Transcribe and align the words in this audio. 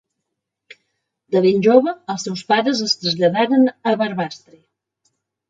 De 1.35 1.43
ben 1.45 1.61
jove 1.67 1.93
els 2.13 2.25
seus 2.29 2.41
pares 2.53 2.81
es 2.87 2.97
traslladaren 3.03 3.69
a 3.93 3.95
Barbastre. 4.03 4.61